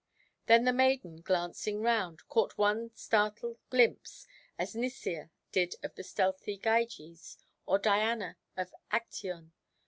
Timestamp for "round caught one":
1.83-2.89